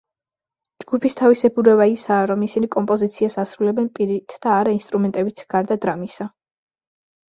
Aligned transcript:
ჯგუფის 0.83 1.15
თავისებურება 1.19 1.85
ისაა, 1.91 2.23
რომ 2.31 2.45
ისინი 2.49 2.69
კომპოზიციებს 2.77 3.37
ასრულებენ 3.43 3.93
პირით 3.99 4.37
და 4.47 4.55
არა 4.63 4.75
ინსტრუმენტებით 4.81 5.45
გარდა 5.57 5.79
დრამისა. 5.85 6.29